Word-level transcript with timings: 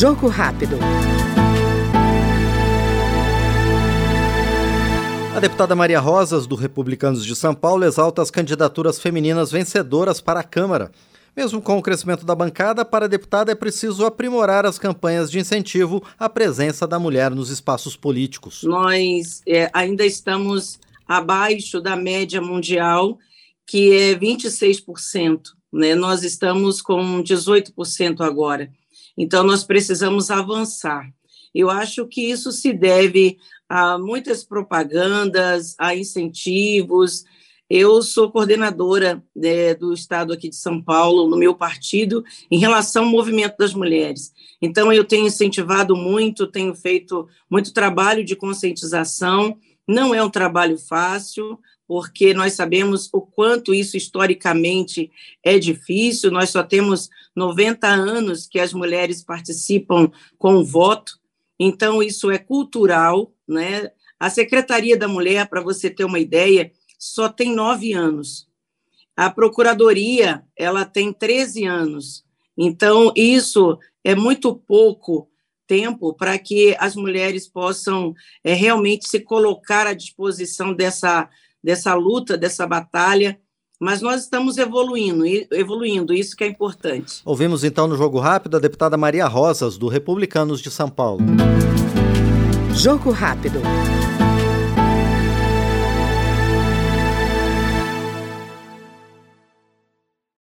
Jogo 0.00 0.28
rápido. 0.28 0.78
A 5.36 5.40
deputada 5.40 5.76
Maria 5.76 6.00
Rosas, 6.00 6.46
do 6.46 6.54
Republicanos 6.54 7.22
de 7.22 7.36
São 7.36 7.54
Paulo, 7.54 7.84
exalta 7.84 8.22
as 8.22 8.30
candidaturas 8.30 8.98
femininas 8.98 9.52
vencedoras 9.52 10.18
para 10.18 10.40
a 10.40 10.42
Câmara. 10.42 10.90
Mesmo 11.36 11.60
com 11.60 11.76
o 11.76 11.82
crescimento 11.82 12.24
da 12.24 12.34
bancada, 12.34 12.82
para 12.82 13.04
a 13.04 13.08
deputada 13.08 13.52
é 13.52 13.54
preciso 13.54 14.06
aprimorar 14.06 14.64
as 14.64 14.78
campanhas 14.78 15.30
de 15.30 15.38
incentivo 15.38 16.02
à 16.18 16.30
presença 16.30 16.86
da 16.86 16.98
mulher 16.98 17.30
nos 17.32 17.50
espaços 17.50 17.94
políticos. 17.94 18.62
Nós 18.62 19.42
é, 19.46 19.68
ainda 19.70 20.06
estamos 20.06 20.80
abaixo 21.06 21.78
da 21.78 21.94
média 21.94 22.40
mundial, 22.40 23.18
que 23.66 23.92
é 23.92 24.14
26%. 24.14 25.40
Né? 25.70 25.94
Nós 25.94 26.22
estamos 26.22 26.80
com 26.80 27.22
18% 27.22 28.22
agora. 28.22 28.70
Então, 29.16 29.44
nós 29.44 29.64
precisamos 29.64 30.30
avançar. 30.30 31.08
Eu 31.54 31.68
acho 31.68 32.06
que 32.06 32.22
isso 32.22 32.52
se 32.52 32.72
deve 32.72 33.38
a 33.68 33.98
muitas 33.98 34.44
propagandas, 34.44 35.74
a 35.78 35.94
incentivos. 35.94 37.24
Eu 37.68 38.02
sou 38.02 38.30
coordenadora 38.30 39.22
né, 39.34 39.74
do 39.74 39.92
Estado 39.92 40.32
aqui 40.32 40.48
de 40.48 40.56
São 40.56 40.82
Paulo, 40.82 41.28
no 41.28 41.36
meu 41.36 41.54
partido, 41.54 42.24
em 42.50 42.58
relação 42.58 43.04
ao 43.04 43.10
movimento 43.10 43.56
das 43.58 43.74
mulheres. 43.74 44.32
Então, 44.60 44.92
eu 44.92 45.04
tenho 45.04 45.26
incentivado 45.26 45.94
muito, 45.94 46.46
tenho 46.46 46.74
feito 46.74 47.28
muito 47.48 47.72
trabalho 47.72 48.24
de 48.24 48.34
conscientização. 48.34 49.56
Não 49.86 50.14
é 50.14 50.22
um 50.22 50.30
trabalho 50.30 50.78
fácil, 50.78 51.58
porque 51.90 52.32
nós 52.32 52.52
sabemos 52.52 53.08
o 53.12 53.20
quanto 53.20 53.74
isso 53.74 53.96
historicamente 53.96 55.10
é 55.42 55.58
difícil. 55.58 56.30
Nós 56.30 56.50
só 56.50 56.62
temos 56.62 57.10
90 57.34 57.84
anos 57.84 58.46
que 58.46 58.60
as 58.60 58.72
mulheres 58.72 59.24
participam 59.24 60.08
com 60.38 60.54
o 60.54 60.64
voto, 60.64 61.18
então 61.58 62.00
isso 62.00 62.30
é 62.30 62.38
cultural, 62.38 63.32
né? 63.48 63.90
A 64.20 64.30
Secretaria 64.30 64.96
da 64.96 65.08
Mulher, 65.08 65.48
para 65.48 65.60
você 65.60 65.90
ter 65.90 66.04
uma 66.04 66.20
ideia, 66.20 66.70
só 66.96 67.28
tem 67.28 67.52
nove 67.52 67.92
anos. 67.92 68.46
A 69.16 69.28
Procuradoria, 69.28 70.44
ela 70.56 70.84
tem 70.84 71.12
13 71.12 71.64
anos. 71.64 72.24
Então, 72.56 73.12
isso 73.16 73.76
é 74.04 74.14
muito 74.14 74.54
pouco 74.54 75.28
tempo 75.66 76.14
para 76.14 76.38
que 76.38 76.76
as 76.78 76.94
mulheres 76.94 77.48
possam 77.48 78.14
é, 78.44 78.54
realmente 78.54 79.08
se 79.08 79.18
colocar 79.18 79.88
à 79.88 79.92
disposição 79.92 80.72
dessa, 80.72 81.28
dessa 81.62 81.94
luta, 81.94 82.36
dessa 82.36 82.66
batalha. 82.66 83.38
Mas 83.80 84.02
nós 84.02 84.22
estamos 84.22 84.58
evoluindo, 84.58 85.24
evoluindo, 85.26 86.12
isso 86.12 86.36
que 86.36 86.44
é 86.44 86.46
importante. 86.46 87.22
Ouvimos 87.24 87.64
então 87.64 87.88
no 87.88 87.96
Jogo 87.96 88.18
Rápido 88.18 88.58
a 88.58 88.60
deputada 88.60 88.96
Maria 88.96 89.26
Rosas, 89.26 89.78
do 89.78 89.88
Republicanos 89.88 90.60
de 90.60 90.70
São 90.70 90.90
Paulo. 90.90 91.24
Jogo 92.74 93.10
Rápido. 93.10 93.60